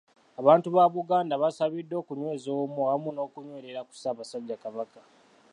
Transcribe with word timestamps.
Abantu 0.41 0.67
ba 0.75 0.83
Buganda 0.95 1.33
basabiddwa 1.43 1.95
okunyweza 2.01 2.47
obumu 2.53 2.81
awamu 2.83 3.09
n’okunywerera 3.13 3.81
ku 3.87 3.93
Ssaabasajja 3.95 4.61
Kabaka. 4.63 5.01